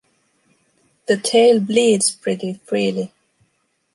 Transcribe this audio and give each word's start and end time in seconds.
The 1.05 1.15
tail 1.17 1.59
bleeds 1.59 2.09
pretty 2.09 2.55
freely 2.65 3.13